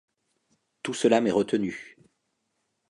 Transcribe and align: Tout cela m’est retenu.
Tout 0.81 0.95
cela 0.95 1.21
m’est 1.21 1.29
retenu. 1.31 1.95